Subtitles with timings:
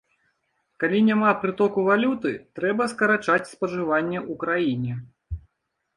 [0.83, 4.93] Калі няма прытоку валюты, трэба скарачаць спажыванне ў краіне.